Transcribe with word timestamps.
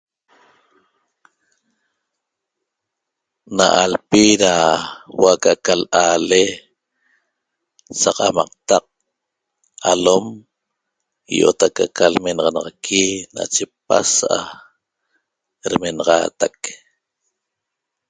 Na 3.55 3.65
alpi 3.83 4.23
da 4.41 4.53
huo'o 5.15 5.29
aca'aca 5.35 5.73
la'ale 5.81 6.41
saq 8.01 8.17
amaqtac 8.27 8.85
alom 9.91 10.25
i'ot 11.37 11.59
aca'aca 11.67 12.05
lmenaxanaxaqui 12.13 13.03
nache 13.35 13.63
pasa'a 13.87 14.39
demenaxaatac 15.69 16.57